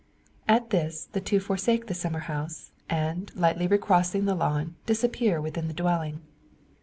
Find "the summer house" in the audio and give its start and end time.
1.85-2.71